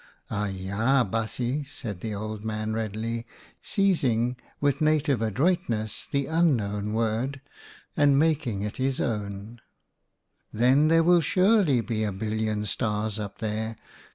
"Aja, 0.31 1.05
baasje," 1.07 1.63
said 1.69 1.99
the 2.01 2.11
old 2.15 2.43
man 2.43 2.73
readily, 2.73 3.23
seizing, 3.61 4.35
with 4.59 4.81
native 4.81 5.21
adroitness, 5.21 6.07
the 6.09 6.25
unknown 6.25 6.93
word 6.93 7.39
and 7.95 8.17
making 8.17 8.63
it 8.63 8.77
his 8.77 8.99
own," 8.99 9.61
then 10.51 10.87
there 10.87 11.03
will 11.03 11.21
surely 11.21 11.81
be 11.81 12.03
a 12.03 12.11
billion 12.11 12.65
stars 12.65 13.19
up 13.19 13.37
there. 13.37 13.75